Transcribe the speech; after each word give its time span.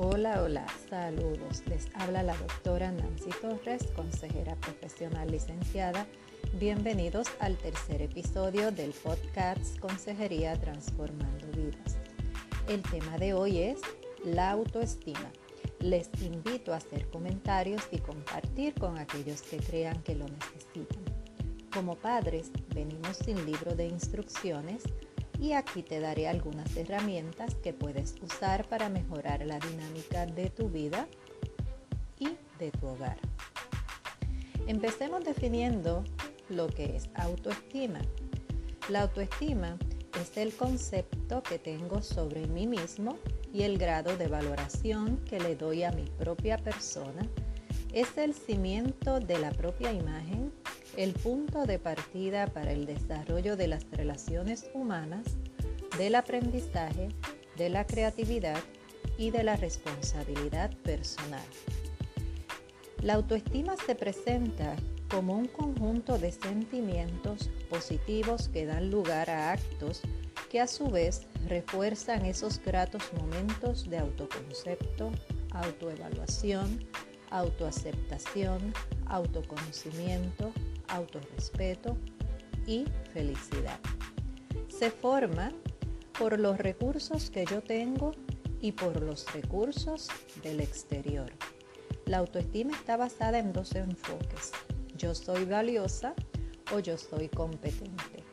Hola, 0.00 0.44
hola, 0.44 0.64
saludos. 0.88 1.64
Les 1.66 1.88
habla 1.94 2.22
la 2.22 2.36
doctora 2.36 2.92
Nancy 2.92 3.30
Torres, 3.42 3.82
consejera 3.96 4.54
profesional 4.54 5.28
licenciada. 5.28 6.06
Bienvenidos 6.52 7.26
al 7.40 7.56
tercer 7.56 8.02
episodio 8.02 8.70
del 8.70 8.92
podcast 8.92 9.76
Consejería 9.80 10.54
Transformando 10.54 11.48
Vidas. 11.48 11.98
El 12.68 12.80
tema 12.82 13.18
de 13.18 13.34
hoy 13.34 13.58
es 13.58 13.80
la 14.24 14.52
autoestima. 14.52 15.32
Les 15.80 16.08
invito 16.22 16.72
a 16.72 16.76
hacer 16.76 17.08
comentarios 17.08 17.82
y 17.90 17.98
compartir 17.98 18.74
con 18.74 18.98
aquellos 18.98 19.42
que 19.42 19.56
crean 19.56 20.00
que 20.04 20.14
lo 20.14 20.26
necesitan. 20.28 21.02
Como 21.74 21.96
padres, 21.96 22.52
venimos 22.72 23.16
sin 23.16 23.44
libro 23.44 23.74
de 23.74 23.88
instrucciones 23.88 24.84
y 25.40 25.52
aquí 25.52 25.82
te 25.82 26.00
daré 26.00 26.28
algunas 26.28 26.76
herramientas 26.76 27.54
que 27.56 27.72
puedes 27.72 28.14
usar 28.22 28.68
para 28.68 28.88
mejorar 28.88 29.44
la 29.46 29.58
dinámica 29.58 30.26
de 30.26 30.50
tu 30.50 30.68
vida 30.68 31.06
y 32.18 32.30
de 32.58 32.70
tu 32.72 32.86
hogar. 32.88 33.18
Empecemos 34.66 35.24
definiendo 35.24 36.04
lo 36.48 36.66
que 36.68 36.96
es 36.96 37.08
autoestima. 37.14 38.00
La 38.88 39.02
autoestima 39.02 39.78
es 40.20 40.36
el 40.36 40.54
concepto 40.54 41.42
que 41.42 41.58
tengo 41.58 42.02
sobre 42.02 42.46
mí 42.46 42.66
mismo 42.66 43.18
y 43.52 43.62
el 43.62 43.78
grado 43.78 44.16
de 44.16 44.26
valoración 44.26 45.18
que 45.24 45.38
le 45.38 45.54
doy 45.56 45.84
a 45.84 45.92
mi 45.92 46.04
propia 46.04 46.58
persona. 46.58 47.26
Es 47.92 48.18
el 48.18 48.34
cimiento 48.34 49.20
de 49.20 49.38
la 49.38 49.50
propia 49.52 49.92
imagen 49.92 50.52
el 50.98 51.12
punto 51.12 51.64
de 51.64 51.78
partida 51.78 52.48
para 52.48 52.72
el 52.72 52.84
desarrollo 52.84 53.56
de 53.56 53.68
las 53.68 53.88
relaciones 53.92 54.68
humanas, 54.74 55.24
del 55.96 56.16
aprendizaje, 56.16 57.10
de 57.56 57.68
la 57.68 57.86
creatividad 57.86 58.58
y 59.16 59.30
de 59.30 59.44
la 59.44 59.54
responsabilidad 59.54 60.76
personal. 60.78 61.46
La 63.00 63.14
autoestima 63.14 63.76
se 63.76 63.94
presenta 63.94 64.74
como 65.08 65.38
un 65.38 65.46
conjunto 65.46 66.18
de 66.18 66.32
sentimientos 66.32 67.48
positivos 67.70 68.48
que 68.48 68.66
dan 68.66 68.90
lugar 68.90 69.30
a 69.30 69.52
actos 69.52 70.02
que 70.50 70.60
a 70.60 70.66
su 70.66 70.90
vez 70.90 71.28
refuerzan 71.46 72.26
esos 72.26 72.58
gratos 72.58 73.04
momentos 73.16 73.88
de 73.88 73.98
autoconcepto, 73.98 75.12
autoevaluación, 75.52 76.84
autoaceptación, 77.30 78.74
autoconocimiento, 79.06 80.52
autorrespeto 80.88 81.96
y 82.66 82.84
felicidad. 83.12 83.78
Se 84.68 84.90
forma 84.90 85.52
por 86.18 86.38
los 86.38 86.58
recursos 86.58 87.30
que 87.30 87.44
yo 87.46 87.62
tengo 87.62 88.12
y 88.60 88.72
por 88.72 89.02
los 89.02 89.32
recursos 89.32 90.08
del 90.42 90.60
exterior. 90.60 91.32
La 92.06 92.18
autoestima 92.18 92.74
está 92.74 92.96
basada 92.96 93.38
en 93.38 93.52
dos 93.52 93.74
enfoques. 93.74 94.52
Yo 94.96 95.14
soy 95.14 95.44
valiosa 95.44 96.14
o 96.74 96.80
yo 96.80 96.98
soy 96.98 97.28
competente. 97.28 98.24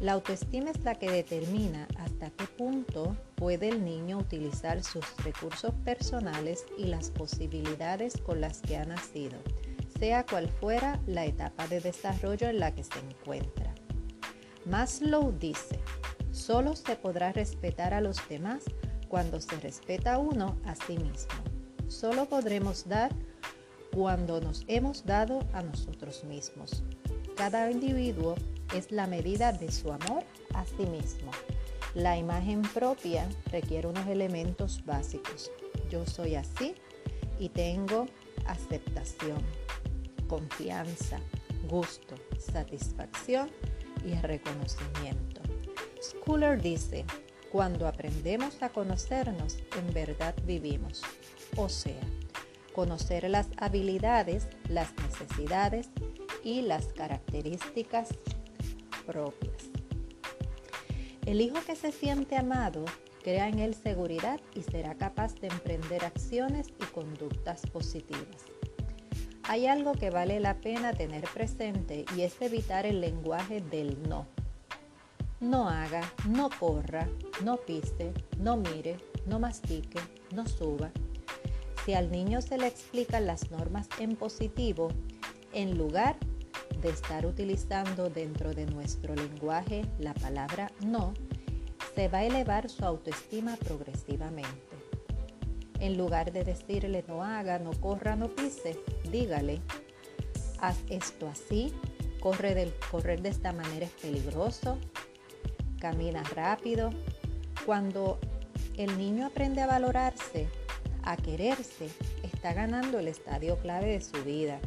La 0.00 0.12
autoestima 0.12 0.70
es 0.70 0.82
la 0.84 0.96
que 0.96 1.10
determina 1.10 1.86
hasta 1.98 2.30
qué 2.30 2.46
punto 2.46 3.16
puede 3.36 3.68
el 3.68 3.84
niño 3.84 4.18
utilizar 4.18 4.82
sus 4.82 5.04
recursos 5.24 5.72
personales 5.84 6.66
y 6.76 6.84
las 6.84 7.10
posibilidades 7.10 8.16
con 8.18 8.40
las 8.40 8.60
que 8.60 8.76
ha 8.76 8.84
nacido 8.84 9.38
sea 9.98 10.24
cual 10.24 10.48
fuera 10.48 11.00
la 11.06 11.24
etapa 11.24 11.66
de 11.68 11.80
desarrollo 11.80 12.48
en 12.48 12.60
la 12.60 12.74
que 12.74 12.84
se 12.84 12.98
encuentra. 12.98 13.74
Maslow 14.66 15.32
dice, 15.38 15.78
solo 16.32 16.74
se 16.74 16.96
podrá 16.96 17.32
respetar 17.32 17.94
a 17.94 18.00
los 18.00 18.16
demás 18.28 18.64
cuando 19.08 19.40
se 19.40 19.58
respeta 19.60 20.18
uno 20.18 20.58
a 20.64 20.74
sí 20.74 20.96
mismo. 20.96 21.34
Solo 21.88 22.26
podremos 22.26 22.88
dar 22.88 23.14
cuando 23.92 24.40
nos 24.40 24.64
hemos 24.66 25.04
dado 25.04 25.40
a 25.52 25.62
nosotros 25.62 26.24
mismos. 26.24 26.82
Cada 27.36 27.70
individuo 27.70 28.34
es 28.74 28.90
la 28.90 29.06
medida 29.06 29.52
de 29.52 29.70
su 29.70 29.92
amor 29.92 30.24
a 30.54 30.64
sí 30.64 30.86
mismo. 30.86 31.30
La 31.94 32.16
imagen 32.16 32.62
propia 32.62 33.28
requiere 33.52 33.86
unos 33.86 34.06
elementos 34.08 34.84
básicos. 34.84 35.52
Yo 35.90 36.04
soy 36.06 36.34
así 36.34 36.74
y 37.38 37.50
tengo 37.50 38.06
aceptación 38.46 39.63
confianza, 40.26 41.20
gusto, 41.68 42.14
satisfacción 42.38 43.50
y 44.04 44.14
reconocimiento. 44.14 45.40
Schooler 46.00 46.60
dice, 46.60 47.04
cuando 47.50 47.86
aprendemos 47.86 48.62
a 48.62 48.68
conocernos, 48.68 49.58
en 49.78 49.94
verdad 49.94 50.34
vivimos. 50.44 51.02
O 51.56 51.68
sea, 51.68 52.00
conocer 52.72 53.30
las 53.30 53.48
habilidades, 53.56 54.48
las 54.68 54.92
necesidades 54.96 55.88
y 56.42 56.62
las 56.62 56.86
características 56.88 58.08
propias. 59.06 59.70
El 61.26 61.40
hijo 61.40 61.56
que 61.66 61.76
se 61.76 61.92
siente 61.92 62.36
amado 62.36 62.84
crea 63.22 63.48
en 63.48 63.58
él 63.58 63.74
seguridad 63.74 64.40
y 64.54 64.62
será 64.62 64.94
capaz 64.96 65.34
de 65.36 65.46
emprender 65.46 66.04
acciones 66.04 66.68
y 66.68 66.84
conductas 66.92 67.62
positivas. 67.70 68.44
Hay 69.46 69.66
algo 69.66 69.92
que 69.92 70.08
vale 70.08 70.40
la 70.40 70.54
pena 70.54 70.94
tener 70.94 71.24
presente 71.24 72.06
y 72.16 72.22
es 72.22 72.40
evitar 72.40 72.86
el 72.86 73.02
lenguaje 73.02 73.60
del 73.60 74.08
no. 74.08 74.26
No 75.38 75.68
haga, 75.68 76.00
no 76.26 76.48
corra, 76.48 77.06
no 77.42 77.58
pise, 77.58 78.14
no 78.38 78.56
mire, 78.56 78.96
no 79.26 79.38
mastique, 79.38 80.00
no 80.32 80.46
suba. 80.46 80.90
Si 81.84 81.92
al 81.92 82.10
niño 82.10 82.40
se 82.40 82.56
le 82.56 82.66
explican 82.66 83.26
las 83.26 83.50
normas 83.50 83.86
en 83.98 84.16
positivo, 84.16 84.88
en 85.52 85.76
lugar 85.76 86.16
de 86.80 86.88
estar 86.88 87.26
utilizando 87.26 88.08
dentro 88.08 88.54
de 88.54 88.64
nuestro 88.64 89.14
lenguaje 89.14 89.84
la 89.98 90.14
palabra 90.14 90.72
no, 90.80 91.12
se 91.94 92.08
va 92.08 92.18
a 92.18 92.24
elevar 92.24 92.70
su 92.70 92.82
autoestima 92.82 93.56
progresivamente. 93.56 94.83
En 95.80 95.98
lugar 95.98 96.32
de 96.32 96.44
decirle 96.44 97.04
no 97.06 97.22
haga, 97.22 97.58
no 97.58 97.72
corra, 97.72 98.16
no 98.16 98.28
pise, 98.34 98.78
dígale, 99.10 99.60
haz 100.60 100.78
esto 100.88 101.28
así, 101.28 101.72
corre 102.20 102.54
del, 102.54 102.72
correr 102.90 103.20
de 103.20 103.28
esta 103.28 103.52
manera 103.52 103.86
es 103.86 103.92
peligroso, 103.92 104.78
camina 105.78 106.22
rápido. 106.34 106.90
Cuando 107.66 108.18
el 108.76 108.96
niño 108.96 109.26
aprende 109.26 109.62
a 109.62 109.66
valorarse, 109.66 110.48
a 111.02 111.16
quererse, 111.16 111.88
está 112.22 112.54
ganando 112.54 112.98
el 112.98 113.08
estadio 113.08 113.58
clave 113.58 113.92
de 113.92 114.00
su 114.00 114.24
vida. 114.24 114.58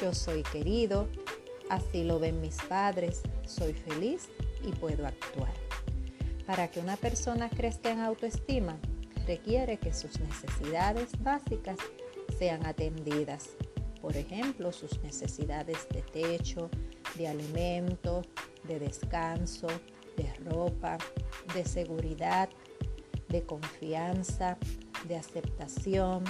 Yo 0.00 0.12
soy 0.12 0.42
querido, 0.42 1.08
así 1.70 2.02
lo 2.04 2.18
ven 2.18 2.40
mis 2.40 2.56
padres, 2.62 3.22
soy 3.46 3.72
feliz 3.72 4.28
y 4.64 4.72
puedo 4.72 5.06
actuar. 5.06 5.52
Para 6.46 6.68
que 6.68 6.80
una 6.80 6.96
persona 6.96 7.48
crezca 7.48 7.90
en 7.90 8.00
autoestima, 8.00 8.76
requiere 9.26 9.78
que 9.78 9.92
sus 9.92 10.18
necesidades 10.20 11.10
básicas 11.22 11.78
sean 12.38 12.64
atendidas. 12.66 13.50
Por 14.00 14.16
ejemplo, 14.16 14.72
sus 14.72 15.02
necesidades 15.02 15.88
de 15.88 16.02
techo, 16.02 16.68
de 17.16 17.28
alimento, 17.28 18.22
de 18.64 18.78
descanso, 18.78 19.66
de 20.16 20.32
ropa, 20.44 20.98
de 21.54 21.64
seguridad, 21.64 22.48
de 23.28 23.42
confianza, 23.42 24.58
de 25.08 25.16
aceptación, 25.16 26.24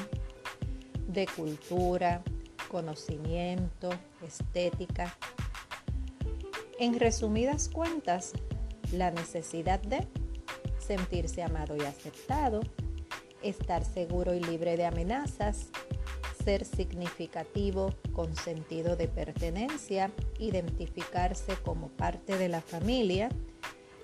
de 1.08 1.26
cultura, 1.26 2.22
conocimiento, 2.70 3.90
estética. 4.26 5.16
En 6.78 6.98
resumidas 6.98 7.68
cuentas, 7.68 8.32
la 8.92 9.10
necesidad 9.10 9.80
de 9.80 10.06
sentirse 10.78 11.42
amado 11.42 11.76
y 11.76 11.80
aceptado, 11.82 12.60
estar 13.44 13.84
seguro 13.84 14.34
y 14.34 14.40
libre 14.40 14.76
de 14.76 14.86
amenazas, 14.86 15.68
ser 16.44 16.64
significativo 16.64 17.94
con 18.12 18.36
sentido 18.36 18.96
de 18.96 19.08
pertenencia, 19.08 20.10
identificarse 20.38 21.54
como 21.64 21.88
parte 21.88 22.36
de 22.36 22.48
la 22.48 22.60
familia, 22.60 23.28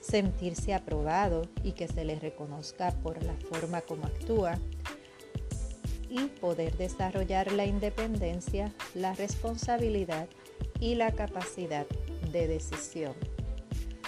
sentirse 0.00 0.75
aprobado 0.75 1.42
y 1.62 1.72
que 1.72 1.88
se 1.88 2.04
le 2.04 2.19
reconozca 2.19 2.90
por 3.02 3.22
la 3.22 3.34
forma 3.34 3.82
como 3.82 4.06
actúa 4.06 4.58
y 6.08 6.26
poder 6.26 6.76
desarrollar 6.76 7.52
la 7.52 7.66
independencia, 7.66 8.72
la 8.94 9.12
responsabilidad 9.14 10.28
y 10.81 10.94
la 10.94 11.12
capacidad 11.12 11.86
de 12.32 12.48
decisión. 12.48 13.14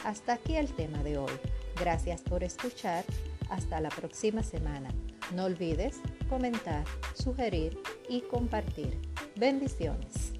Hasta 0.04 0.34
aquí 0.34 0.56
el 0.56 0.72
tema 0.72 1.02
de 1.02 1.18
hoy. 1.18 1.32
Gracias 1.78 2.22
por 2.22 2.42
escuchar. 2.42 3.04
Hasta 3.50 3.80
la 3.80 3.90
próxima 3.90 4.42
semana. 4.42 4.90
No 5.34 5.44
olvides 5.44 6.00
comentar, 6.28 6.84
sugerir 7.14 7.78
y 8.08 8.20
compartir. 8.22 9.00
Bendiciones. 9.36 10.31